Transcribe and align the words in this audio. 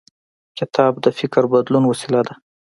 کتاب 0.57 0.93
د 1.05 1.07
فکر 1.19 1.43
بدلون 1.53 1.83
وسیله 1.91 2.21
ده. 2.27 2.33